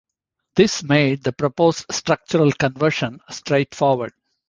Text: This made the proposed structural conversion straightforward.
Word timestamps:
This 0.55 0.81
made 0.81 1.21
the 1.23 1.31
proposed 1.31 1.85
structural 1.91 2.51
conversion 2.53 3.19
straightforward. 3.29 4.13